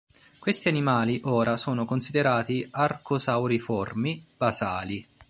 [0.39, 5.05] Questi animali, ora, sono considerati arcosauriformi basali.